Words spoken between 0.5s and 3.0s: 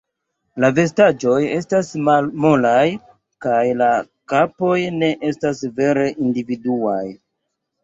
La vestaĵoj estas molaj